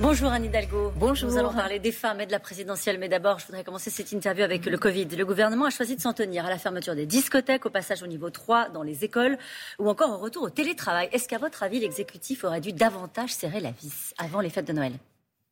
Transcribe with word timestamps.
Bonjour 0.00 0.30
Anne 0.30 0.44
Hidalgo. 0.44 0.92
Bonjour. 0.94 1.28
Nous 1.28 1.38
allons 1.38 1.52
parler 1.52 1.80
des 1.80 1.90
femmes 1.90 2.20
et 2.20 2.26
de 2.26 2.30
la 2.30 2.38
présidentielle. 2.38 2.98
Mais 2.98 3.08
d'abord, 3.08 3.40
je 3.40 3.46
voudrais 3.46 3.64
commencer 3.64 3.90
cette 3.90 4.12
interview 4.12 4.44
avec 4.44 4.64
le 4.64 4.78
Covid. 4.78 5.06
Le 5.06 5.24
gouvernement 5.24 5.64
a 5.64 5.70
choisi 5.70 5.96
de 5.96 6.00
s'en 6.00 6.12
tenir 6.12 6.46
à 6.46 6.50
la 6.50 6.58
fermeture 6.58 6.94
des 6.94 7.04
discothèques, 7.04 7.66
au 7.66 7.70
passage 7.70 8.04
au 8.04 8.06
niveau 8.06 8.30
3 8.30 8.68
dans 8.68 8.84
les 8.84 9.04
écoles 9.04 9.36
ou 9.80 9.88
encore 9.88 10.10
au 10.10 10.18
retour 10.18 10.44
au 10.44 10.50
télétravail. 10.50 11.08
Est-ce 11.10 11.28
qu'à 11.28 11.38
votre 11.38 11.64
avis, 11.64 11.80
l'exécutif 11.80 12.44
aurait 12.44 12.60
dû 12.60 12.72
davantage 12.72 13.30
serrer 13.34 13.58
la 13.60 13.72
vis 13.72 14.14
avant 14.18 14.40
les 14.40 14.50
fêtes 14.50 14.68
de 14.68 14.72
Noël? 14.72 14.92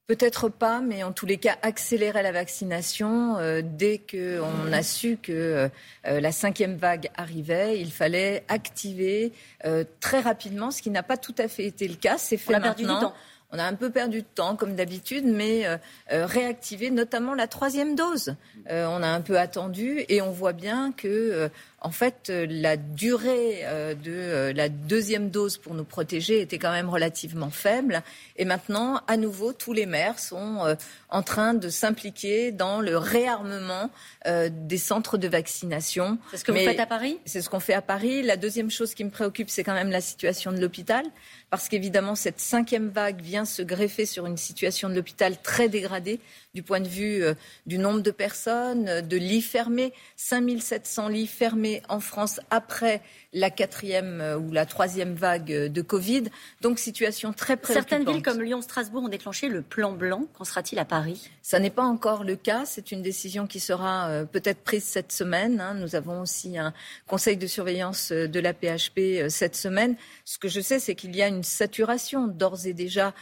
Peut-être 0.07 0.49
pas, 0.49 0.81
mais 0.81 1.03
en 1.03 1.11
tous 1.11 1.27
les 1.27 1.39
cas, 1.39 1.57
accélérer 1.63 2.23
la 2.23 2.31
vaccination. 2.31 3.39
Euh, 3.39 3.63
dès 3.65 3.99
qu'on 3.99 4.73
a 4.73 4.83
su 4.85 5.19
que 5.21 5.69
euh, 6.07 6.21
la 6.21 6.31
cinquième 6.31 6.77
vague 6.77 7.11
arrivait, 7.17 7.81
il 7.81 7.91
fallait 7.91 8.45
activer 8.47 9.33
euh, 9.65 9.83
très 9.99 10.21
rapidement, 10.21 10.71
ce 10.71 10.81
qui 10.83 10.91
n'a 10.91 11.03
pas 11.03 11.17
tout 11.17 11.35
à 11.39 11.49
fait 11.49 11.65
été 11.65 11.89
le 11.89 11.97
cas. 11.97 12.17
C'est 12.19 12.37
fait 12.37 12.53
On 12.53 12.59
a 12.59 12.61
maintenant. 12.61 12.75
perdu 12.77 12.83
du 12.85 13.01
temps. 13.01 13.15
On 13.53 13.59
a 13.59 13.65
un 13.65 13.75
peu 13.75 13.91
perdu 13.91 14.23
de 14.23 14.27
temps, 14.35 14.57
comme 14.57 14.75
d'habitude, 14.75 15.25
mais 15.25 15.67
euh, 15.67 15.77
euh, 16.13 16.27
réactiver 16.27 16.91
notamment 16.91 17.35
la 17.35 17.47
troisième 17.47 17.95
dose. 17.95 18.35
Euh, 18.71 18.87
on 18.91 19.03
a 19.03 19.09
un 19.09 19.21
peu 19.21 19.39
attendu 19.39 20.05
et 20.09 20.21
on 20.21 20.33
voit 20.33 20.53
bien 20.53 20.93
que, 20.93 21.07
euh, 21.07 21.49
en 21.87 21.93
fait, 21.93 22.31
euh, 22.31 22.49
la 22.51 22.77
durée 22.77 23.61
euh, 23.63 23.95
de 23.95 24.11
euh, 24.11 24.53
la 24.53 24.69
deuxième 24.69 25.31
dose 25.31 25.57
pour 25.57 25.73
nous 25.75 25.85
protéger 25.85 26.41
était 26.41 26.59
quand 26.59 26.73
même 26.73 26.89
relativement 26.89 27.51
faible. 27.51 28.03
Et 28.35 28.45
maintenant, 28.45 29.03
à 29.07 29.17
nouveau, 29.17 29.53
tous 29.53 29.73
les 29.73 29.87
maires 29.87 30.19
sont 30.19 30.77
en 31.09 31.23
train 31.23 31.55
de 31.55 31.69
s'impliquer 31.69 32.51
dans 32.51 32.81
le 32.81 32.99
réarmement 32.99 33.91
des 34.27 34.79
centres 34.79 35.17
de 35.17 35.29
vaccination. 35.29 36.19
C'est 36.31 36.39
ce 36.39 36.45
que 36.45 36.53
vous 36.53 36.59
faites 36.59 36.81
à 36.81 36.87
Paris? 36.87 37.19
c'est 37.25 37.41
ce 37.41 37.49
qu'on 37.49 37.61
fait 37.61 37.75
à 37.75 37.83
Paris. 37.83 38.23
La 38.23 38.37
deuxième 38.37 38.71
chose 38.71 38.95
qui 38.95 39.05
me 39.05 39.11
préoccupe, 39.11 39.49
c'est 39.49 39.63
quand 39.63 39.75
même 39.75 39.91
la 39.91 40.01
situation 40.01 40.53
de 40.53 40.61
l'hôpital, 40.61 41.05
parce 41.51 41.69
qu'évidemment, 41.69 42.15
cette 42.15 42.41
cinquième 42.41 42.89
vague 42.89 43.21
vient 43.21 43.45
se 43.45 43.63
greffer 43.63 44.05
sur 44.05 44.27
une 44.27 44.37
situation 44.37 44.89
de 44.89 44.95
l'hôpital 44.95 45.41
très 45.41 45.69
dégradée 45.69 46.21
du 46.55 46.63
point 46.63 46.81
de 46.81 46.89
vue 46.89 47.23
du 47.67 47.79
nombre 47.79 48.01
de 48.01 48.11
personnes, 48.11 49.03
de 49.03 49.17
lits 49.17 49.43
fermés, 49.43 49.93
5700 50.17 51.09
lits 51.09 51.27
fermés 51.27 51.76
en 51.89 52.01
France 52.01 52.41
après 52.51 53.03
la 53.37 53.51
quatrième 53.51 54.21
euh, 54.21 54.39
ou 54.39 54.51
la 54.51 54.67
troisième 54.67 55.15
vague 55.15 55.53
euh, 55.53 55.69
de 55.69 55.83
Covid. 55.83 56.25
Donc, 56.63 56.79
situation 56.79 57.33
très 57.33 57.57
préoccupante. 57.57 57.91
Certaines 57.91 58.13
villes 58.13 58.23
comme 58.23 58.43
Lyon, 58.43 58.63
Strasbourg 58.63 59.05
ont 59.05 59.09
déclenché 59.09 59.49
le 59.49 59.63
plan 59.63 59.93
blanc. 59.93 60.27
Qu'en 60.37 60.45
sera-t-il 60.45 60.79
à 60.79 60.85
Paris? 60.85 61.31
Ça 61.43 61.59
n'est 61.59 61.71
pas 61.71 61.85
encore 61.85 62.25
le 62.25 62.37
cas. 62.37 62.65
C'est 62.65 62.93
une 62.93 63.03
décision 63.03 63.47
qui 63.47 63.61
sera 63.61 64.09
euh, 64.09 64.25
peut-être 64.25 64.61
prise 64.61 64.85
cette 64.85 65.13
semaine. 65.13 65.61
hein. 65.61 65.75
Nous 65.75 65.95
avons 65.95 66.23
aussi 66.23 66.57
un 66.59 66.73
conseil 67.07 67.37
de 67.37 67.47
surveillance 67.47 68.11
de 68.11 68.41
la 68.41 68.55
PHP 68.55 69.29
cette 69.29 69.55
semaine. 69.55 69.97
Ce 70.25 70.39
que 70.39 70.49
je 70.49 70.61
sais, 70.61 70.79
c'est 70.79 70.95
qu'il 70.95 71.15
y 71.15 71.23
a 71.23 71.29
une 71.29 71.45
saturation 71.45 72.27
d'ores 72.27 72.67
et 72.67 72.73
déjà 72.73 73.13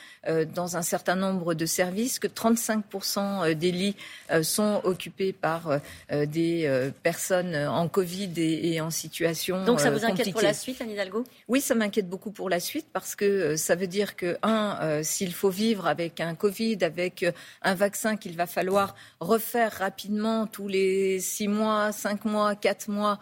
dans 0.55 0.77
un 0.77 0.83
certain 0.83 1.17
nombre 1.17 1.55
de 1.55 1.67
services, 1.67 2.19
que 2.19 2.29
35% 2.29 3.55
des 3.55 3.73
lits 3.73 3.97
sont 4.43 4.81
occupés 4.85 5.33
par 5.33 5.81
des 6.11 6.91
personnes 7.03 7.55
en 7.55 7.89
Covid 7.89 8.33
et, 8.39 8.75
et 8.75 8.81
en 8.81 8.91
situation 8.91 9.65
Donc 9.65 9.81
ça 9.81 9.89
euh, 9.89 9.91
vous 9.91 10.05
inquiète 10.05 10.33
pour 10.33 10.43
la 10.43 10.55
suite, 10.55 10.81
Anne 10.81 10.91
Hidalgo? 10.91 11.25
Oui, 11.49 11.61
ça 11.61 11.75
m'inquiète 11.75 12.09
beaucoup 12.09 12.31
pour 12.31 12.49
la 12.49 12.61
suite 12.61 12.87
parce 12.93 13.15
que 13.15 13.25
euh, 13.25 13.57
ça 13.57 13.75
veut 13.75 13.87
dire 13.87 14.17
que, 14.17 14.37
un, 14.43 14.79
euh, 14.83 15.03
s'il 15.03 15.33
faut 15.33 15.51
vivre 15.51 15.87
avec 15.87 16.21
un 16.21 16.35
Covid, 16.35 16.79
avec 16.83 17.25
un 17.63 17.75
vaccin 17.75 18.17
qu'il 18.17 18.37
va 18.37 18.47
falloir 18.47 18.95
refaire 19.21 19.73
rapidement 19.73 20.47
tous 20.47 20.69
les 20.69 21.21
six 21.21 21.49
mois, 21.49 21.93
cinq 21.93 22.25
mois, 22.25 22.55
quatre 22.55 22.89
mois 22.89 23.19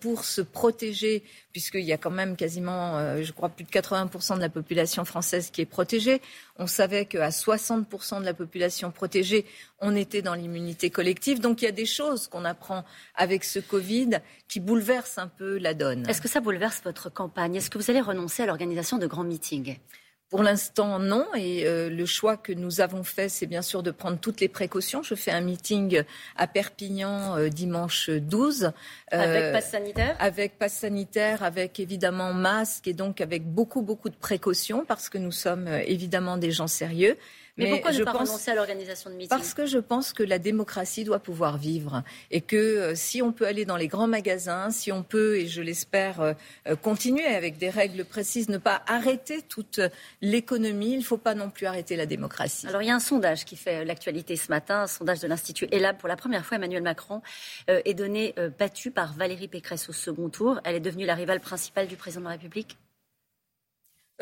pour 0.00 0.24
se 0.24 0.40
protéger, 0.40 1.22
puisqu'il 1.52 1.84
y 1.84 1.92
a 1.92 1.98
quand 1.98 2.10
même 2.10 2.36
quasiment, 2.36 3.22
je 3.22 3.32
crois, 3.32 3.48
plus 3.48 3.64
de 3.64 3.70
80% 3.70 4.36
de 4.36 4.40
la 4.40 4.48
population 4.48 5.04
française 5.04 5.50
qui 5.50 5.60
est 5.60 5.66
protégée. 5.66 6.20
On 6.58 6.66
savait 6.66 7.04
qu'à 7.04 7.28
60% 7.28 8.20
de 8.20 8.24
la 8.24 8.34
population 8.34 8.90
protégée, 8.90 9.44
on 9.80 9.94
était 9.94 10.22
dans 10.22 10.34
l'immunité 10.34 10.90
collective. 10.90 11.40
Donc 11.40 11.62
il 11.62 11.66
y 11.66 11.68
a 11.68 11.72
des 11.72 11.86
choses 11.86 12.28
qu'on 12.28 12.44
apprend 12.44 12.84
avec 13.14 13.44
ce 13.44 13.58
Covid 13.58 14.20
qui 14.48 14.60
bouleversent 14.60 15.18
un 15.18 15.28
peu 15.28 15.58
la 15.58 15.74
donne. 15.74 16.08
Est-ce 16.08 16.22
que 16.22 16.28
ça 16.28 16.40
bouleverse 16.40 16.80
votre 16.84 17.10
campagne? 17.10 17.56
Est-ce 17.56 17.70
que 17.70 17.78
vous 17.78 17.90
allez 17.90 18.00
renoncer 18.00 18.42
à 18.42 18.46
l'organisation 18.46 18.98
de 18.98 19.06
grands 19.06 19.24
meetings? 19.24 19.76
Pour 20.28 20.42
l'instant, 20.42 20.98
non. 20.98 21.24
Et 21.36 21.66
euh, 21.66 21.88
le 21.88 22.04
choix 22.04 22.36
que 22.36 22.52
nous 22.52 22.80
avons 22.80 23.04
fait, 23.04 23.28
c'est 23.28 23.46
bien 23.46 23.62
sûr 23.62 23.84
de 23.84 23.92
prendre 23.92 24.18
toutes 24.18 24.40
les 24.40 24.48
précautions. 24.48 25.02
Je 25.04 25.14
fais 25.14 25.30
un 25.30 25.40
meeting 25.40 26.02
à 26.36 26.48
Perpignan 26.48 27.36
euh, 27.36 27.48
dimanche 27.48 28.10
12. 28.10 28.64
euh, 28.64 28.70
Avec 29.12 29.52
passe 29.52 29.70
sanitaire? 29.70 30.16
avec 30.18 30.58
passe 30.58 30.74
sanitaire, 30.74 31.44
avec 31.44 31.78
évidemment 31.78 32.32
masque 32.32 32.88
et 32.88 32.92
donc 32.92 33.20
avec 33.20 33.46
beaucoup, 33.46 33.82
beaucoup 33.82 34.08
de 34.08 34.16
précautions 34.16 34.84
parce 34.84 35.08
que 35.08 35.18
nous 35.18 35.30
sommes 35.32 35.68
euh, 35.68 35.82
évidemment 35.86 36.36
des 36.38 36.50
gens 36.50 36.66
sérieux. 36.66 37.16
Mais, 37.56 37.70
pourquoi 37.70 37.92
ne 37.92 38.04
pas 38.04 38.12
pense... 38.12 38.28
renoncer 38.28 38.50
à 38.50 38.54
l'organisation 38.54 39.08
de 39.08 39.14
meetings? 39.14 39.28
Parce 39.30 39.54
que 39.54 39.64
je 39.64 39.78
pense 39.78 40.12
que 40.12 40.22
la 40.22 40.38
démocratie 40.38 41.04
doit 41.04 41.18
pouvoir 41.18 41.56
vivre 41.56 42.02
et 42.30 42.42
que 42.42 42.56
euh, 42.56 42.94
si 42.94 43.22
on 43.22 43.32
peut 43.32 43.46
aller 43.46 43.64
dans 43.64 43.76
les 43.76 43.88
grands 43.88 44.06
magasins, 44.06 44.70
si 44.70 44.92
on 44.92 45.02
peut, 45.02 45.38
et 45.38 45.46
je 45.46 45.62
l'espère, 45.62 46.20
euh, 46.20 46.32
euh, 46.68 46.76
continuer 46.76 47.24
avec 47.24 47.56
des 47.56 47.70
règles 47.70 48.04
précises, 48.04 48.50
ne 48.50 48.58
pas 48.58 48.82
arrêter 48.86 49.40
toute 49.40 49.80
l'économie, 50.20 50.92
il 50.92 50.98
ne 50.98 51.04
faut 51.04 51.16
pas 51.16 51.34
non 51.34 51.48
plus 51.48 51.66
arrêter 51.66 51.96
la 51.96 52.06
démocratie. 52.06 52.66
Alors 52.66 52.82
il 52.82 52.88
y 52.88 52.90
a 52.90 52.94
un 52.94 53.00
sondage 53.00 53.46
qui 53.46 53.56
fait 53.56 53.84
l'actualité 53.84 54.36
ce 54.36 54.50
matin, 54.50 54.82
un 54.82 54.86
sondage 54.86 55.20
de 55.20 55.28
l'Institut 55.28 55.66
ELAB. 55.72 55.96
Pour 55.96 56.08
la 56.08 56.16
première 56.16 56.44
fois, 56.44 56.56
Emmanuel 56.56 56.82
Macron 56.82 57.22
euh, 57.70 57.80
est 57.84 57.94
donné 57.94 58.34
battu 58.58 58.90
par 58.90 59.14
Valérie 59.14 59.48
Pécresse 59.48 59.88
au 59.88 59.92
second 59.92 60.28
tour. 60.28 60.60
Elle 60.64 60.74
est 60.74 60.80
devenue 60.80 61.06
la 61.06 61.14
rivale 61.14 61.40
principale 61.40 61.86
du 61.86 61.96
président 61.96 62.20
de 62.20 62.26
la 62.26 62.32
République. 62.32 62.76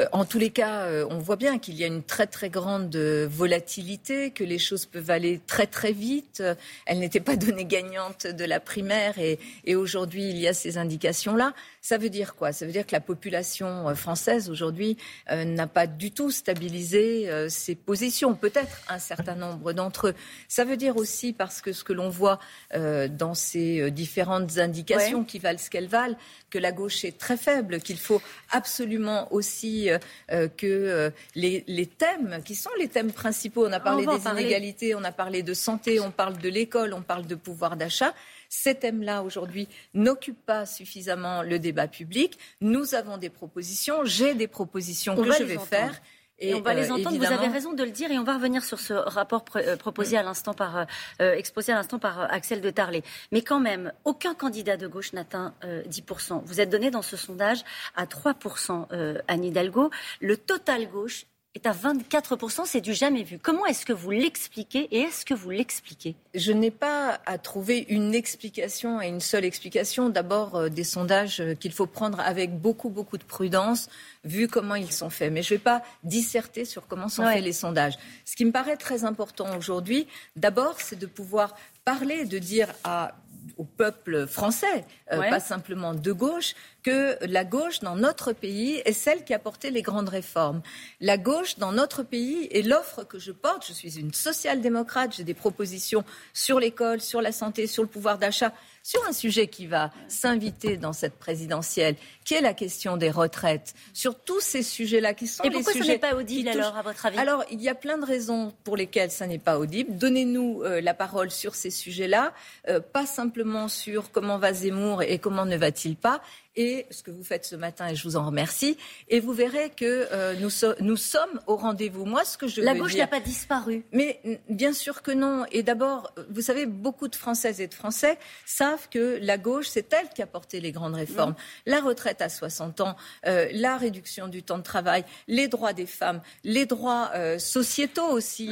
Euh, 0.00 0.06
En 0.12 0.24
tous 0.24 0.38
les 0.38 0.50
cas, 0.50 0.82
euh, 0.86 1.06
on 1.10 1.18
voit 1.18 1.36
bien 1.36 1.58
qu'il 1.58 1.74
y 1.76 1.84
a 1.84 1.86
une 1.86 2.02
très 2.02 2.26
très 2.26 2.50
grande 2.50 2.94
euh, 2.96 3.28
volatilité, 3.30 4.30
que 4.30 4.42
les 4.42 4.58
choses 4.58 4.86
peuvent 4.86 5.10
aller 5.10 5.40
très 5.46 5.66
très 5.66 5.92
vite. 5.92 6.42
Elle 6.86 6.98
n'était 6.98 7.20
pas 7.20 7.36
donnée 7.44 7.64
gagnante 7.64 8.26
de 8.26 8.44
la 8.44 8.58
primaire 8.60 9.18
et, 9.18 9.38
et 9.64 9.76
aujourd'hui 9.76 10.28
il 10.30 10.38
y 10.38 10.48
a 10.48 10.54
ces 10.54 10.78
indications-là. 10.78 11.54
Ça 11.80 11.98
veut 11.98 12.08
dire 12.10 12.34
quoi? 12.34 12.52
Ça 12.52 12.66
veut 12.66 12.72
dire 12.72 12.86
que 12.86 12.92
la 12.92 13.00
population 13.00 13.94
française 13.94 14.48
aujourd'hui 14.50 14.96
euh, 15.30 15.44
n'a 15.44 15.66
pas 15.66 15.86
du 15.86 16.10
tout 16.10 16.30
stabilisé 16.30 17.28
euh, 17.30 17.48
ses 17.48 17.74
positions, 17.74 18.34
peut-être 18.34 18.80
un 18.88 18.98
certain 18.98 19.34
nombre 19.36 19.72
d'entre 19.74 20.08
eux. 20.08 20.14
Ça 20.48 20.64
veut 20.64 20.76
dire 20.78 20.96
aussi 20.96 21.32
parce 21.32 21.60
que 21.60 21.72
ce 21.72 21.84
que 21.84 21.92
l'on 21.92 22.08
voit 22.08 22.40
euh, 22.74 23.06
dans 23.06 23.34
ces 23.34 23.90
différentes 23.90 24.58
indications 24.58 25.20
Ouais. 25.20 25.24
qui 25.26 25.38
valent 25.38 25.58
ce 25.58 25.68
qu'elles 25.70 25.88
valent, 25.88 26.16
que 26.50 26.58
la 26.58 26.72
gauche 26.72 27.04
est 27.04 27.18
très 27.18 27.36
faible, 27.36 27.80
qu'il 27.80 27.98
faut 27.98 28.22
absolument 28.50 29.30
aussi 29.32 29.83
euh, 29.90 29.98
euh, 30.32 30.48
que 30.48 30.66
euh, 30.66 31.10
les, 31.34 31.64
les 31.66 31.86
thèmes, 31.86 32.40
qui 32.44 32.54
sont 32.54 32.70
les 32.78 32.88
thèmes 32.88 33.12
principaux, 33.12 33.66
on 33.66 33.72
a 33.72 33.80
parlé 33.80 34.06
des 34.06 34.18
parler. 34.18 34.42
inégalités, 34.42 34.94
on 34.94 35.04
a 35.04 35.12
parlé 35.12 35.42
de 35.42 35.54
santé, 35.54 36.00
on 36.00 36.10
parle 36.10 36.38
de 36.38 36.48
l'école, 36.48 36.92
on 36.94 37.02
parle 37.02 37.26
de 37.26 37.34
pouvoir 37.34 37.76
d'achat. 37.76 38.14
Ces 38.48 38.74
thèmes-là, 38.74 39.22
aujourd'hui, 39.22 39.68
n'occupent 39.94 40.44
pas 40.46 40.66
suffisamment 40.66 41.42
le 41.42 41.58
débat 41.58 41.88
public. 41.88 42.38
Nous 42.60 42.94
avons 42.94 43.16
des 43.16 43.30
propositions, 43.30 44.04
j'ai 44.04 44.34
des 44.34 44.48
propositions 44.48 45.14
On 45.16 45.22
que 45.22 45.32
je 45.32 45.42
vais 45.42 45.54
entendre. 45.56 45.68
faire. 45.68 46.02
Et, 46.40 46.54
on 46.54 46.60
va 46.60 46.72
euh, 46.72 46.74
les 46.74 46.90
entendre. 46.90 47.16
Vous 47.16 47.24
avez 47.24 47.46
raison 47.48 47.72
de 47.72 47.84
le 47.84 47.90
dire 47.90 48.10
et 48.10 48.18
on 48.18 48.24
va 48.24 48.34
revenir 48.34 48.64
sur 48.64 48.80
ce 48.80 48.92
rapport 48.92 49.44
pr- 49.44 49.62
euh, 49.66 49.76
proposé 49.76 50.16
à 50.18 50.22
l'instant 50.22 50.52
par 50.52 50.76
euh, 50.78 50.84
euh, 51.20 51.34
exposé 51.34 51.72
à 51.72 51.76
l'instant 51.76 51.98
par 51.98 52.20
euh, 52.22 52.26
Axel 52.28 52.60
de 52.60 52.70
Tarlé. 52.70 53.02
Mais 53.32 53.42
quand 53.42 53.60
même, 53.60 53.92
aucun 54.04 54.34
candidat 54.34 54.76
de 54.76 54.86
gauche 54.88 55.12
n'atteint 55.12 55.54
euh, 55.64 55.82
10%. 55.84 56.42
Vous 56.44 56.60
êtes 56.60 56.70
donné 56.70 56.90
dans 56.90 57.02
ce 57.02 57.16
sondage 57.16 57.62
à 57.94 58.06
3% 58.06 58.86
euh, 58.92 59.18
Anne 59.28 59.44
Hidalgo. 59.44 59.90
Le 60.20 60.36
total 60.36 60.88
gauche 60.88 61.26
est 61.54 61.66
à 61.66 61.72
24%. 61.72 62.64
C'est 62.66 62.80
du 62.80 62.94
jamais 62.94 63.22
vu. 63.22 63.38
Comment 63.38 63.64
est-ce 63.66 63.86
que 63.86 63.92
vous 63.92 64.10
l'expliquez 64.10 64.88
et 64.90 65.00
est-ce 65.02 65.24
que 65.24 65.34
vous 65.34 65.50
l'expliquez? 65.50 66.16
Je 66.34 66.52
n'ai 66.52 66.70
pas 66.70 67.20
à 67.26 67.38
trouver 67.38 67.86
une 67.88 68.14
explication 68.14 69.00
et 69.00 69.08
une 69.08 69.20
seule 69.20 69.44
explication. 69.44 70.08
D'abord, 70.10 70.56
euh, 70.56 70.68
des 70.68 70.84
sondages 70.84 71.40
euh, 71.40 71.54
qu'il 71.54 71.72
faut 71.72 71.86
prendre 71.86 72.18
avec 72.20 72.58
beaucoup, 72.58 72.88
beaucoup 72.88 73.18
de 73.18 73.24
prudence, 73.24 73.88
vu 74.24 74.48
comment 74.48 74.74
ils 74.74 74.92
sont 74.92 75.10
faits. 75.10 75.32
Mais 75.32 75.42
je 75.42 75.54
ne 75.54 75.58
vais 75.58 75.62
pas 75.62 75.82
disserter 76.02 76.64
sur 76.64 76.86
comment 76.86 77.08
sont 77.08 77.22
Ouais. 77.24 77.34
faits 77.34 77.44
les 77.44 77.52
sondages. 77.52 77.94
Ce 78.24 78.34
qui 78.36 78.44
me 78.44 78.52
paraît 78.52 78.76
très 78.76 79.04
important 79.04 79.56
aujourd'hui, 79.56 80.06
d'abord, 80.36 80.80
c'est 80.80 80.98
de 80.98 81.06
pouvoir 81.06 81.54
parler, 81.84 82.24
de 82.24 82.38
dire 82.38 82.68
à 82.82 83.14
au 83.58 83.64
peuple 83.64 84.26
français, 84.26 84.86
euh, 85.12 85.18
Ouais. 85.20 85.28
pas 85.28 85.38
simplement 85.38 85.92
de 85.92 86.12
gauche, 86.12 86.54
que 86.84 87.16
la 87.26 87.44
gauche 87.44 87.80
dans 87.80 87.96
notre 87.96 88.32
pays 88.32 88.80
est 88.84 88.92
celle 88.92 89.24
qui 89.24 89.34
a 89.34 89.38
porté 89.38 89.70
les 89.70 89.82
grandes 89.82 90.10
réformes. 90.10 90.62
La 91.00 91.16
gauche 91.16 91.58
dans 91.58 91.72
notre 91.72 92.02
pays 92.02 92.46
et 92.50 92.62
l'offre 92.62 93.04
que 93.04 93.18
je 93.18 93.32
porte, 93.32 93.66
je 93.66 93.72
suis 93.72 93.98
une 93.98 94.12
social-démocrate, 94.12 95.16
j'ai 95.16 95.24
des 95.24 95.34
propositions 95.34 96.04
sur 96.34 96.60
l'école, 96.60 97.00
sur 97.00 97.22
la 97.22 97.32
santé, 97.32 97.66
sur 97.66 97.82
le 97.82 97.88
pouvoir 97.88 98.18
d'achat, 98.18 98.52
sur 98.82 99.02
un 99.08 99.14
sujet 99.14 99.48
qui 99.48 99.66
va 99.66 99.90
s'inviter 100.08 100.76
dans 100.76 100.92
cette 100.92 101.14
présidentielle, 101.14 101.96
qui 102.22 102.34
est 102.34 102.42
la 102.42 102.52
question 102.52 102.98
des 102.98 103.10
retraites, 103.10 103.74
sur 103.94 104.14
tous 104.14 104.40
ces 104.40 104.62
sujets-là 104.62 105.14
qui 105.14 105.26
sont 105.26 105.42
Et 105.42 105.48
les 105.48 105.54
pourquoi 105.54 105.72
ce 105.72 105.78
sujets 105.78 105.92
n'est 105.94 105.98
pas 105.98 106.14
audible 106.14 106.50
alors, 106.50 106.76
à 106.76 106.82
votre 106.82 107.06
avis? 107.06 107.18
Alors, 107.18 107.44
il 107.50 107.62
y 107.62 107.70
a 107.70 107.74
plein 107.74 107.96
de 107.96 108.04
raisons 108.04 108.52
pour 108.62 108.76
lesquelles 108.76 109.10
ça 109.10 109.26
n'est 109.26 109.38
pas 109.38 109.58
audible. 109.58 109.96
Donnez-nous 109.96 110.62
euh, 110.62 110.82
la 110.82 110.92
parole 110.92 111.30
sur 111.30 111.54
ces 111.54 111.70
sujets-là, 111.70 112.34
euh, 112.68 112.78
pas 112.78 113.06
simplement 113.06 113.68
sur 113.68 114.10
comment 114.10 114.36
va 114.36 114.52
Zemmour 114.52 115.02
et 115.02 115.18
comment 115.18 115.46
ne 115.46 115.56
va-t-il 115.56 115.96
pas. 115.96 116.20
Et 116.56 116.86
ce 116.90 117.02
que 117.02 117.10
vous 117.10 117.24
faites 117.24 117.44
ce 117.44 117.56
matin, 117.56 117.88
et 117.88 117.96
je 117.96 118.04
vous 118.04 118.16
en 118.16 118.26
remercie. 118.26 118.76
Et 119.08 119.20
vous 119.20 119.32
verrez 119.32 119.70
que 119.70 120.08
euh, 120.12 120.34
nous, 120.34 120.50
nous, 120.80 120.96
sommes 120.96 121.40
au 121.46 121.56
rendez-vous. 121.56 122.04
Moi, 122.04 122.24
ce 122.24 122.38
que 122.38 122.46
je 122.46 122.60
la 122.60 122.74
gauche 122.74 122.94
n'a 122.94 123.06
pas 123.06 123.20
disparu. 123.20 123.84
Mais 123.92 124.20
bien 124.48 124.72
sûr 124.72 125.02
que 125.02 125.10
non. 125.10 125.44
Et 125.52 125.62
d'abord, 125.62 126.14
vous 126.30 126.42
savez, 126.42 126.66
beaucoup 126.66 127.08
de 127.08 127.16
Françaises 127.16 127.60
et 127.60 127.66
de 127.66 127.74
Français 127.74 128.18
savent 128.44 128.88
que 128.88 129.18
la 129.20 129.38
gauche, 129.38 129.66
c'est 129.68 129.92
elle 129.92 130.08
qui 130.10 130.22
a 130.22 130.26
porté 130.26 130.60
les 130.60 130.72
grandes 130.72 130.94
réformes. 130.94 131.34
La 131.66 131.80
retraite 131.80 132.22
à 132.22 132.28
60 132.28 132.80
ans, 132.80 132.96
euh, 133.26 133.48
la 133.52 133.76
réduction 133.76 134.28
du 134.28 134.42
temps 134.42 134.58
de 134.58 134.62
travail, 134.62 135.04
les 135.28 135.48
droits 135.48 135.72
des 135.72 135.86
femmes, 135.86 136.20
les 136.44 136.66
droits 136.66 137.10
euh, 137.14 137.38
sociétaux 137.38 138.08
aussi, 138.08 138.50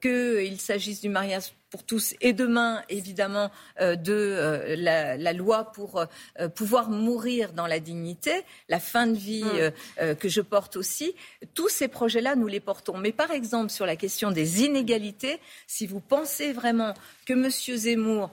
qu'il 0.00 0.60
s'agisse 0.60 1.00
du 1.00 1.08
mariage 1.08 1.52
pour 1.70 1.84
tous 1.84 2.14
et 2.20 2.32
demain, 2.32 2.82
évidemment, 2.88 3.50
euh, 3.80 3.94
de 3.94 4.12
euh, 4.12 4.76
la, 4.76 5.32
loi 5.32 5.70
pour 5.72 6.04
euh, 6.40 6.48
pouvoir 6.48 6.90
mourir 6.90 7.52
dans 7.52 7.68
la 7.68 7.78
dignité, 7.78 8.32
la 8.68 8.80
fin 8.80 9.06
de 9.06 9.16
vie 9.16 9.44
mm. 9.44 10.16
que 10.16 10.28
je 10.28 10.40
porte 10.40 10.76
aussi. 10.76 11.14
Tous 11.54 11.68
ces 11.68 11.88
projets-là, 11.88 12.34
nous 12.34 12.48
les 12.48 12.60
portons. 12.60 12.98
Mais 12.98 13.12
par 13.12 13.30
exemple, 13.30 13.70
sur 13.70 13.86
la 13.86 13.96
question 13.96 14.30
des 14.32 14.64
inégalités, 14.64 15.38
si 15.66 15.86
vous 15.86 16.00
pensez 16.00 16.52
vraiment 16.52 16.94
que 17.26 17.32
M. 17.32 17.48
Zemmour, 17.50 18.30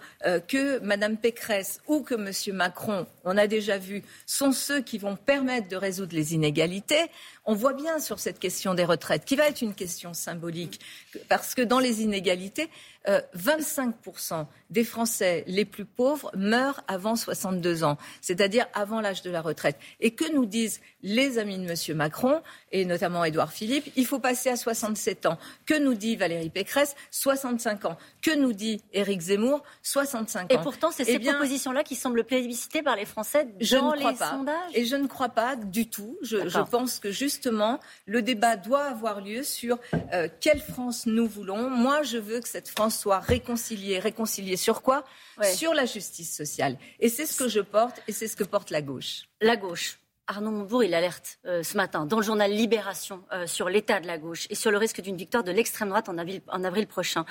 que 0.48 0.80
Mme 0.80 1.18
Pécresse 1.18 1.81
ou 1.88 2.01
que 2.01 2.16
M. 2.16 2.56
Macron, 2.56 3.06
on 3.24 3.38
a 3.38 3.48
déjà 3.48 3.78
vu, 3.78 4.04
sont 4.25 4.51
ceux 4.51 4.81
qui 4.81 4.98
vont 4.98 5.16
permettre 5.16 5.68
de 5.68 5.75
résoudre 5.75 6.16
les 6.16 6.34
inégalités, 6.34 7.10
on 7.45 7.54
voit 7.54 7.74
bien 7.74 8.00
sur 8.00 8.19
cette 8.19 8.39
question 8.39 8.74
des 8.74 8.84
retraites, 8.84 9.24
qui 9.24 9.36
va 9.36 9.48
être 9.48 9.62
une 9.62 9.74
question 9.74 10.13
symbolique, 10.13 10.81
parce 11.30 11.56
que 11.56 11.62
dans 11.62 11.80
les 11.80 12.01
inégalités, 12.01 12.69
25% 13.07 14.33
euh, 14.33 14.44
des 14.69 14.83
Français 14.83 15.43
les 15.47 15.65
plus 15.65 15.85
pauvres 15.85 16.31
meurent 16.35 16.81
avant 16.87 17.15
62 17.15 17.83
ans, 17.83 17.97
c'est-à-dire 18.21 18.67
avant 18.73 19.01
l'âge 19.01 19.21
de 19.21 19.31
la 19.31 19.41
retraite. 19.41 19.77
Et 19.99 20.11
que 20.11 20.31
nous 20.33 20.45
disent 20.45 20.81
les 21.03 21.37
amis 21.37 21.57
de 21.57 21.69
M. 21.69 21.97
Macron, 21.97 22.41
et 22.71 22.85
notamment 22.85 23.23
Édouard 23.23 23.51
Philippe, 23.51 23.91
il 23.95 24.05
faut 24.05 24.19
passer 24.19 24.49
à 24.49 24.57
67 24.57 25.25
ans. 25.25 25.37
Que 25.65 25.77
nous 25.77 25.93
dit 25.93 26.15
Valérie 26.15 26.49
Pécresse 26.49 26.95
65 27.11 27.85
ans. 27.85 27.97
Que 28.21 28.35
nous 28.35 28.53
dit 28.53 28.81
Éric 28.93 29.21
Zemmour 29.21 29.63
65 29.83 30.43
ans. 30.43 30.47
Et 30.49 30.57
pourtant, 30.61 30.91
c'est 30.91 31.05
ces 31.05 31.19
propositions-là 31.19 31.83
qui 31.83 31.95
semblent 31.95 32.23
plébiscitées 32.23 32.81
par 32.81 32.95
les 32.95 33.05
Français 33.05 33.45
dans 33.45 33.51
je 33.59 33.75
ne 33.75 33.81
crois 33.81 34.11
les 34.11 34.17
pas. 34.17 34.31
sondages 34.31 34.71
Et 34.73 34.85
je 34.85 34.95
ne 34.95 35.07
crois 35.07 35.29
pas 35.29 35.55
du 35.55 35.89
tout. 35.89 36.17
Je, 36.21 36.37
pense 36.69 36.99
que 36.99 37.11
justement, 37.11 37.79
le 38.05 38.21
débat 38.21 38.55
doit 38.57 38.83
avoir 38.83 39.21
lieu 39.21 39.43
sur 39.43 39.77
euh, 40.13 40.27
quelle 40.41 40.59
France 40.59 41.05
nous 41.05 41.27
voulons. 41.27 41.69
Moi, 41.69 42.03
je 42.03 42.17
veux 42.17 42.41
que 42.41 42.47
cette 42.47 42.67
France 42.67 42.97
soit 42.97 43.19
réconciliée. 43.19 43.99
Réconciliée 43.99 44.56
sur 44.57 44.81
quoi? 44.81 45.04
Sur 45.44 45.74
la 45.74 45.86
justice 45.86 46.36
sociale. 46.36 46.77
Et 47.00 47.09
c'est 47.09 47.25
ce 47.25 47.38
que 47.38 47.48
je 47.48 47.59
porte 47.59 48.01
et 48.07 48.12
c'est 48.12 48.27
ce 48.27 48.36
que 48.36 48.44
porte 48.44 48.71
la 48.71 48.81
gauche. 48.81 49.30
La 49.42 49.56
gauche. 49.56 50.00
Arnaud 50.27 50.51
Montebourg, 50.51 50.83
il 50.83 50.94
alerte 50.94 51.39
euh, 51.45 51.63
ce 51.63 51.77
matin 51.77 52.06
dans 52.06 52.18
le 52.18 52.24
journal 52.24 52.51
Libération 52.51 53.24
euh, 53.31 53.48
sur 53.48 53.69
l'état 53.69 54.01
de 54.01 54.07
la 54.07 54.18
gauche 54.18 54.45
et 54.50 54.56
sur 54.56 54.71
le 54.71 54.77
risque 54.77 55.00
d'une 55.00 55.15
victoire 55.15 55.44
de 55.44 55.51
l'extrême 55.51 55.88
droite 55.88 56.09
en 56.09 56.18
avril, 56.18 56.88
prochain. 56.88 57.25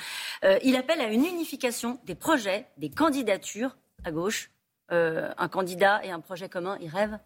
Euh, 0.44 0.58
il 0.62 0.76
appelle 0.76 1.02
à 1.02 1.08
une 1.08 1.26
unification 1.26 2.00
des 2.05 2.14
projets, 2.14 2.67
des 2.78 2.88
candidatures 2.88 3.76
à 4.05 4.11
gauche. 4.11 4.50
un 4.88 5.49
candidat 5.49 6.00
et 6.05 6.11
un 6.11 6.20
projet 6.20 6.49
commun, 6.49 6.79
il 6.81 6.88
rêve 6.88 7.19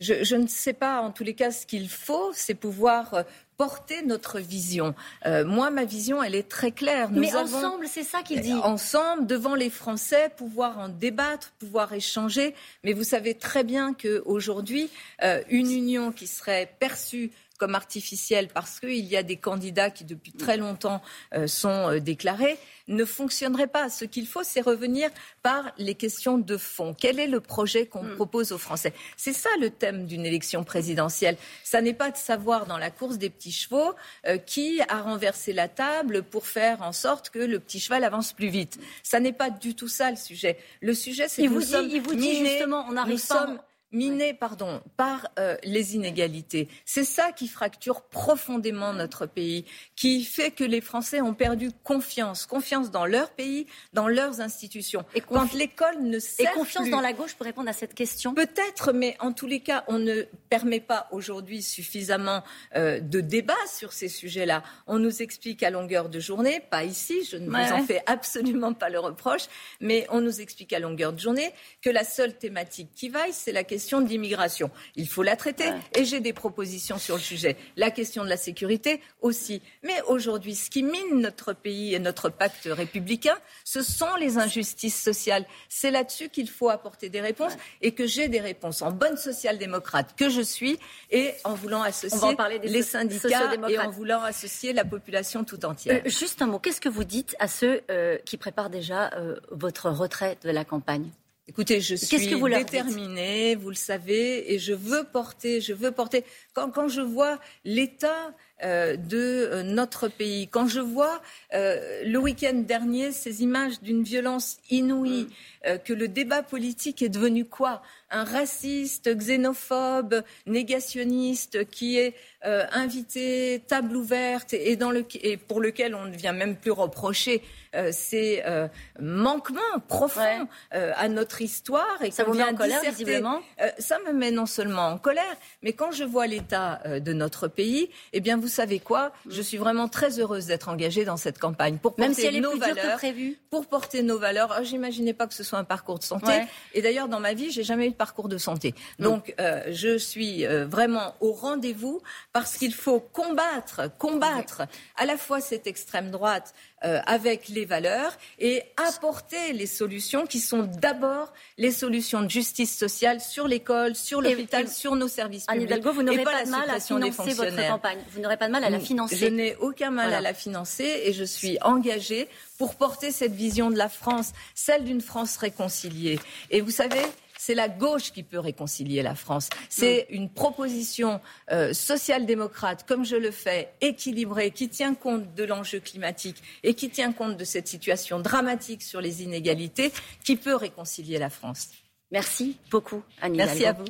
je, 0.00 0.36
ne 0.36 0.46
sais 0.46 0.72
pas, 0.72 1.00
en 1.00 1.10
tous 1.10 1.24
les 1.24 1.34
cas, 1.34 1.50
ce 1.50 1.66
qu'il 1.66 1.88
faut, 1.88 2.30
c'est 2.32 2.54
pouvoir 2.54 3.24
porter 3.58 4.02
notre 4.02 4.38
vision. 4.38 4.94
Euh, 5.26 5.44
moi, 5.44 5.70
ma 5.70 5.84
vision, 5.84 6.22
elle 6.22 6.36
est 6.36 6.48
très 6.48 6.70
claire. 6.70 7.10
Mais 7.10 7.34
ensemble, 7.34 7.88
c'est 7.88 8.04
ça 8.04 8.22
qu'il 8.22 8.40
dit. 8.40 8.54
Ensemble, 8.54 9.26
devant 9.26 9.56
les 9.56 9.68
Français, 9.68 10.30
pouvoir 10.36 10.78
en 10.78 10.88
débattre, 10.88 11.52
pouvoir 11.58 11.92
échanger. 11.92 12.54
Mais 12.84 12.92
vous 12.92 13.02
savez 13.02 13.34
très 13.34 13.64
bien 13.64 13.94
qu'aujourd'hui, 13.94 14.88
euh, 15.24 15.42
une 15.50 15.72
union 15.72 16.12
qui 16.12 16.28
serait 16.28 16.72
perçue 16.78 17.32
comme 17.58 17.74
artificielle 17.74 18.48
parce 18.48 18.80
qu'il 18.80 19.04
y 19.04 19.16
a 19.16 19.22
des 19.22 19.36
candidats 19.36 19.90
qui 19.90 20.04
depuis 20.04 20.32
très 20.32 20.56
longtemps 20.56 21.02
euh, 21.34 21.46
sont 21.46 21.90
euh, 21.90 22.00
déclarés, 22.00 22.56
ne 22.86 23.04
fonctionnerait 23.04 23.66
pas. 23.66 23.90
Ce 23.90 24.04
qu'il 24.04 24.26
faut, 24.26 24.42
c'est 24.44 24.60
revenir 24.60 25.10
par 25.42 25.72
les 25.76 25.94
questions 25.94 26.38
de 26.38 26.56
fond. 26.56 26.94
Quel 26.98 27.20
est 27.20 27.26
le 27.26 27.40
projet 27.40 27.86
qu'on 27.86 28.04
hmm. 28.04 28.14
propose 28.14 28.52
aux 28.52 28.58
Français? 28.58 28.94
C'est 29.16 29.32
ça 29.32 29.50
le 29.60 29.70
thème 29.70 30.06
d'une 30.06 30.24
élection 30.24 30.64
présidentielle. 30.64 31.36
Ça 31.64 31.82
n'est 31.82 31.94
pas 31.94 32.10
de 32.10 32.16
savoir 32.16 32.66
dans 32.66 32.78
la 32.78 32.90
course 32.90 33.18
des 33.18 33.28
petits 33.28 33.52
chevaux 33.52 33.92
euh, 34.26 34.38
qui 34.38 34.80
a 34.88 35.02
renversé 35.02 35.52
la 35.52 35.68
table 35.68 36.22
pour 36.22 36.46
faire 36.46 36.82
en 36.82 36.92
sorte 36.92 37.30
que 37.30 37.40
le 37.40 37.58
petit 37.58 37.80
cheval 37.80 38.04
avance 38.04 38.32
plus 38.32 38.48
vite. 38.48 38.78
Ça 39.02 39.20
n'est 39.20 39.32
pas 39.32 39.50
du 39.50 39.74
tout 39.74 39.88
ça 39.88 40.10
le 40.10 40.16
sujet. 40.16 40.58
Le 40.80 40.94
sujet, 40.94 41.28
c'est 41.28 41.42
que 41.42 41.48
vous 41.48 41.60
dit, 41.60 41.96
il 41.96 42.00
vous 42.00 42.14
dit 42.14 42.46
justement, 42.46 42.86
on 42.88 42.96
arrive 42.96 43.26
pas 43.26 43.67
miné 43.92 44.34
pardon, 44.34 44.82
par 44.96 45.28
euh, 45.38 45.56
les 45.64 45.96
inégalités. 45.96 46.68
C'est 46.84 47.04
ça 47.04 47.32
qui 47.32 47.48
fracture 47.48 48.02
profondément 48.02 48.92
notre 48.92 49.26
pays, 49.26 49.64
qui 49.96 50.24
fait 50.24 50.50
que 50.50 50.64
les 50.64 50.80
Français 50.80 51.20
ont 51.20 51.34
perdu 51.34 51.70
confiance, 51.84 52.46
confiance 52.46 52.90
dans 52.90 53.06
leur 53.06 53.30
pays, 53.30 53.66
dans 53.94 54.08
leurs 54.08 54.40
institutions. 54.40 55.04
Et 55.14 55.20
quand 55.20 55.54
l'école 55.54 56.02
ne 56.02 56.18
sert 56.18 56.50
Et 56.50 56.54
confiance 56.54 56.90
dans 56.90 57.00
la 57.00 57.12
gauche 57.12 57.34
pour 57.34 57.46
répondre 57.46 57.68
à 57.68 57.72
cette 57.72 57.94
question? 57.94 58.34
Peut-être, 58.34 58.92
mais 58.92 59.16
en 59.20 59.32
tous 59.32 59.46
les 59.46 59.60
cas, 59.60 59.84
on 59.88 59.98
ne 59.98 60.22
permet 60.50 60.80
pas 60.80 61.08
aujourd'hui 61.10 61.62
suffisamment 61.62 62.42
euh, 62.76 63.00
de 63.00 63.20
débats 63.20 63.54
sur 63.72 63.92
ces 63.92 64.08
sujets-là. 64.08 64.62
On 64.86 64.98
nous 64.98 65.22
explique 65.22 65.62
à 65.62 65.70
longueur 65.70 66.08
de 66.08 66.20
journée, 66.20 66.60
pas 66.70 66.84
ici, 66.84 67.24
je 67.24 67.36
ne 67.36 67.48
vous 67.48 67.72
en 67.72 67.84
fais 67.84 68.02
absolument 68.06 68.74
pas 68.74 68.90
le 68.90 68.98
reproche, 68.98 69.46
mais 69.80 70.06
on 70.10 70.20
nous 70.20 70.40
explique 70.40 70.72
à 70.72 70.78
longueur 70.78 71.12
de 71.12 71.18
journée 71.18 71.52
que 71.80 71.90
la 71.90 72.04
seule 72.04 72.36
thématique 72.36 72.90
qui 72.94 73.08
vaille, 73.08 73.32
c'est 73.32 73.52
la 73.52 73.64
question 73.64 73.77
question 73.78 74.00
de 74.00 74.08
l'immigration. 74.08 74.72
Il 74.96 75.06
faut 75.06 75.22
la 75.22 75.36
traiter 75.36 75.70
et 75.94 76.04
j'ai 76.04 76.18
des 76.18 76.32
propositions 76.32 76.98
sur 76.98 77.14
le 77.14 77.20
sujet. 77.20 77.56
La 77.76 77.92
question 77.92 78.24
de 78.24 78.28
la 78.28 78.36
sécurité 78.36 79.00
aussi. 79.20 79.62
Mais 79.84 80.02
aujourd'hui, 80.08 80.56
ce 80.56 80.68
qui 80.68 80.82
mine 80.82 81.20
notre 81.20 81.52
pays 81.52 81.94
et 81.94 82.00
notre 82.00 82.28
pacte 82.28 82.68
républicain, 82.68 83.36
ce 83.62 83.82
sont 83.82 84.16
les 84.18 84.36
injustices 84.36 85.00
sociales. 85.00 85.46
C'est 85.68 85.92
là-dessus 85.92 86.28
qu'il 86.28 86.50
faut 86.50 86.70
apporter 86.70 87.08
des 87.08 87.20
réponses 87.20 87.52
et 87.80 87.92
que 87.92 88.04
j'ai 88.04 88.26
des 88.26 88.40
réponses 88.40 88.82
en 88.82 88.90
bonne 88.90 89.16
social-démocrate 89.16 90.16
que 90.16 90.28
je 90.28 90.40
suis 90.40 90.76
et 91.12 91.34
en 91.44 91.54
voulant 91.54 91.82
associer 91.82 92.36
les 92.64 92.82
syndicats 92.82 93.54
et 93.68 93.78
en 93.78 93.90
voulant 93.90 94.22
associer 94.24 94.72
la 94.72 94.84
population 94.84 95.44
tout 95.44 95.64
entière. 95.64 96.02
Euh, 96.04 96.10
juste 96.10 96.42
un 96.42 96.46
mot, 96.46 96.58
qu'est-ce 96.58 96.80
que 96.80 96.88
vous 96.88 97.04
dites 97.04 97.36
à 97.38 97.46
ceux 97.46 97.82
euh, 97.92 98.18
qui 98.24 98.38
préparent 98.38 98.70
déjà 98.70 99.12
euh, 99.14 99.36
votre 99.52 99.88
retrait 99.88 100.36
de 100.42 100.50
la 100.50 100.64
campagne? 100.64 101.08
Écoutez, 101.48 101.80
je 101.80 101.94
suis 101.94 102.34
vous 102.34 102.48
déterminée, 102.48 103.54
vous 103.54 103.70
le 103.70 103.74
savez, 103.74 104.52
et 104.52 104.58
je 104.58 104.74
veux 104.74 105.04
porter, 105.04 105.62
je 105.62 105.72
veux 105.72 105.90
porter. 105.90 106.22
Quand, 106.52 106.70
quand 106.70 106.88
je 106.88 107.00
vois 107.00 107.40
l'état 107.64 108.34
de 108.62 109.48
euh, 109.52 109.62
notre 109.62 110.08
pays, 110.08 110.48
quand 110.48 110.66
je 110.66 110.80
vois 110.80 111.20
euh, 111.54 112.02
le 112.04 112.18
week-end 112.18 112.54
dernier 112.54 113.12
ces 113.12 113.42
images 113.42 113.80
d'une 113.80 114.02
violence 114.02 114.58
inouïe, 114.70 115.28
mm. 115.64 115.78
que 115.84 115.92
le 115.92 116.08
débat 116.08 116.42
politique 116.42 117.02
est 117.02 117.08
devenu 117.08 117.44
quoi? 117.44 117.82
Un 118.10 118.24
raciste, 118.24 119.14
xénophobe, 119.14 120.22
négationniste 120.46 121.68
qui 121.68 121.98
est 121.98 122.14
invité, 122.42 123.62
table 123.66 123.96
ouverte, 123.96 124.54
et, 124.54 124.76
dans 124.76 124.90
le, 124.90 125.04
et 125.22 125.36
pour 125.36 125.60
lequel 125.60 125.94
on 125.94 126.06
ne 126.06 126.16
vient 126.16 126.32
même 126.32 126.56
plus 126.56 126.70
reprocher 126.70 127.42
euh, 127.74 127.90
ces 127.92 128.42
euh, 128.46 128.66
manquements 128.98 129.60
profonds 129.88 130.48
euh, 130.74 130.92
à 130.96 131.08
notre 131.08 131.42
histoire. 131.42 131.98
Et 132.02 132.10
ça 132.10 132.24
vous 132.24 132.32
met 132.32 132.44
en 132.44 132.54
colère, 132.54 132.80
visiblement? 132.82 133.40
Ça 133.78 133.98
me 134.06 134.12
met 134.12 134.30
non 134.30 134.46
seulement 134.46 134.88
en 134.88 134.98
colère, 134.98 135.36
mais 135.62 135.74
quand 135.74 135.92
je 135.92 136.04
vois 136.04 136.26
l'état 136.26 136.80
de 136.86 137.12
notre 137.12 137.46
pays, 137.46 137.90
eh 138.14 138.20
bien, 138.20 138.38
vous 138.38 138.47
savez 138.48 138.80
quoi 138.80 139.12
mm. 139.26 139.30
Je 139.30 139.42
suis 139.42 139.56
vraiment 139.56 139.88
très 139.88 140.18
heureuse 140.18 140.46
d'être 140.46 140.68
engagée 140.68 141.04
dans 141.04 141.16
cette 141.16 141.38
campagne 141.38 141.78
pour 141.78 141.94
porter 141.94 142.02
Même 142.02 142.14
si 142.14 142.26
elle 142.26 142.36
est 142.36 142.40
nos 142.40 142.50
plus 142.50 142.60
valeurs. 142.60 142.94
Que 142.94 142.98
prévu. 142.98 143.38
Pour 143.50 143.66
porter 143.66 144.02
nos 144.02 144.18
valeurs. 144.18 144.56
Oh, 144.58 144.64
J'imaginais 144.64 145.14
pas 145.14 145.26
que 145.26 145.34
ce 145.34 145.44
soit 145.44 145.58
un 145.58 145.64
parcours 145.64 145.98
de 145.98 146.04
santé. 146.04 146.32
Et 146.74 146.82
d'ailleurs, 146.82 147.08
dans 147.08 147.20
ma 147.20 147.34
vie, 147.34 147.50
j'ai 147.50 147.62
jamais 147.62 147.86
eu 147.86 147.90
de 147.90 147.94
parcours 147.94 148.28
de 148.28 148.38
santé. 148.38 148.74
Donc, 148.98 149.34
je 149.38 149.98
suis 149.98 150.46
vraiment 150.46 151.14
au 151.20 151.32
rendez-vous 151.32 152.00
parce 152.32 152.56
qu'il 152.56 152.74
faut 152.74 153.00
combattre, 153.00 153.90
combattre 153.98 154.62
à 154.96 155.06
la 155.06 155.16
fois 155.16 155.40
cette 155.40 155.66
extrême 155.66 156.10
droite 156.10 156.54
euh, 156.84 157.00
avec 157.06 157.48
les 157.48 157.64
valeurs 157.64 158.12
et 158.38 158.62
apporter 158.76 159.52
les 159.52 159.66
solutions 159.66 160.26
qui 160.26 160.38
sont 160.38 160.62
d'abord 160.62 161.32
les 161.56 161.72
solutions 161.72 162.22
de 162.22 162.30
justice 162.30 162.76
sociale 162.76 163.20
sur 163.20 163.48
l'école, 163.48 163.96
sur 163.96 164.20
l'hôpital, 164.20 164.68
sur 164.68 164.94
nos 164.94 165.08
services 165.08 165.46
publics. 165.46 165.64
Hidalgo, 165.64 165.92
vous 165.92 166.02
n'aurez 166.02 166.22
pas, 166.22 166.44
de 166.44 166.50
mal 166.50 166.70
à 166.70 166.78
financer 166.78 167.34
votre 167.34 167.68
campagne. 167.68 167.98
Vous 168.12 168.20
n'aurez 168.20 168.36
pas 168.36 168.46
de 168.46 168.52
mal 168.52 168.62
à 168.62 168.70
la 168.70 168.78
financer. 168.78 169.16
Je 169.16 169.26
n'ai 169.26 169.56
aucun 169.56 169.90
mal 169.90 170.14
à 170.14 170.20
la 170.20 170.34
financer 170.34 171.02
et 171.04 171.12
je 171.12 171.24
suis 171.24 171.58
engagée 171.62 172.28
pour 172.58 172.74
porter 172.74 173.10
cette 173.10 173.32
vision 173.32 173.70
de 173.70 173.76
la 173.76 173.88
France, 173.88 174.32
celle 174.54 174.84
d'une 174.84 175.00
France 175.00 175.36
réconciliée. 175.36 176.18
Et 176.50 176.60
vous 176.60 176.70
savez, 176.70 177.02
c'est 177.38 177.54
la 177.54 177.68
gauche 177.68 178.12
qui 178.12 178.22
peut 178.22 178.38
réconcilier 178.38 179.02
la 179.02 179.14
France. 179.14 179.48
C'est 179.70 180.06
une 180.10 180.28
proposition 180.28 181.20
euh, 181.50 181.72
social-démocrate, 181.72 182.84
comme 182.86 183.04
je 183.04 183.16
le 183.16 183.30
fais, 183.30 183.70
équilibrée, 183.80 184.50
qui 184.50 184.68
tient 184.68 184.94
compte 184.94 185.34
de 185.34 185.44
l'enjeu 185.44 185.80
climatique 185.80 186.42
et 186.64 186.74
qui 186.74 186.90
tient 186.90 187.12
compte 187.12 187.36
de 187.36 187.44
cette 187.44 187.68
situation 187.68 188.18
dramatique 188.18 188.82
sur 188.82 189.00
les 189.00 189.22
inégalités, 189.22 189.92
qui 190.24 190.36
peut 190.36 190.56
réconcilier 190.56 191.18
la 191.18 191.30
France. 191.30 191.68
Merci 192.10 192.56
beaucoup, 192.70 193.02
Annie 193.22 193.38
Merci 193.38 193.64
à 193.64 193.72
vous. 193.72 193.84